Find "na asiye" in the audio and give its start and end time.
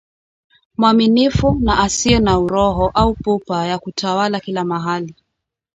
1.59-2.19